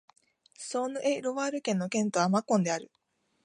[0.57, 2.89] ソーヌ＝エ＝ロワール県の県都はマコンである